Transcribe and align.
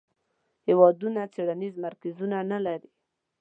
هیوادونه 0.67 1.21
څیړنیز 1.33 1.75
مرکزونه 1.85 2.37
نه 2.51 2.59
لري. 2.65 2.89